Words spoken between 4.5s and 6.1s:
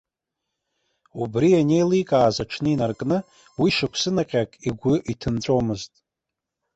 игәы иҭынҵәомызт.